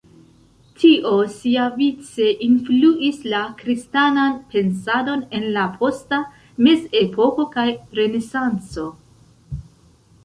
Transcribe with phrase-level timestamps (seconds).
[0.83, 6.23] Tio siavice influis la kristanan pensadon en la posta
[6.69, 7.69] Mezepoko kaj
[8.01, 8.91] Renesanco.